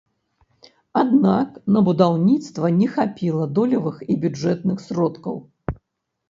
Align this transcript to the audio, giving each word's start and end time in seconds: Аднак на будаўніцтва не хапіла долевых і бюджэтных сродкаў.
Аднак 1.01 1.49
на 1.75 1.83
будаўніцтва 1.89 2.71
не 2.79 2.87
хапіла 2.95 3.45
долевых 3.59 4.01
і 4.15 4.17
бюджэтных 4.25 4.77
сродкаў. 4.87 5.37